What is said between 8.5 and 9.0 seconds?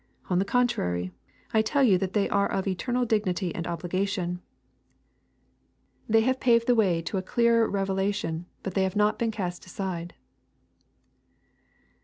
but they have